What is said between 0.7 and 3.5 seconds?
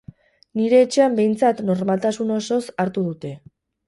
etxean behintzat normaltasun osoz hartu dute.